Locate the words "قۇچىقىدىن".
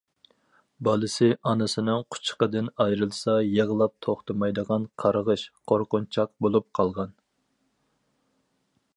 2.15-2.71